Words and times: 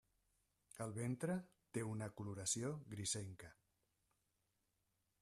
El 0.85 0.93
ventre 0.95 1.35
té 1.77 1.83
una 1.89 2.07
coloració 2.21 2.71
grisenca. 2.95 3.53